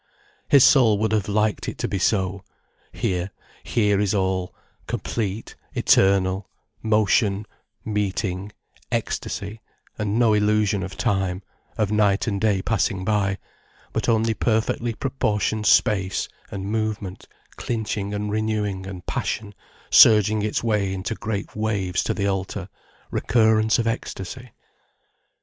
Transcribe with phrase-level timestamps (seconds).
[0.49, 2.43] His soul would have liked it to be so:
[2.91, 3.29] here,
[3.63, 4.55] here is all,
[4.87, 6.49] complete, eternal:
[6.81, 7.45] motion,
[7.85, 8.51] meeting,
[8.91, 9.61] ecstasy,
[9.99, 11.43] and no illusion of time,
[11.77, 13.37] of night and day passing by,
[13.93, 17.27] but only perfectly proportioned space and movement
[17.57, 19.53] clinching and renewing, and passion
[19.91, 22.69] surging its way into great waves to the altar,
[23.11, 24.49] recurrence of ecstasy.